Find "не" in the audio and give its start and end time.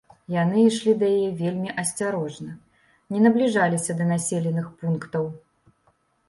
3.17-3.21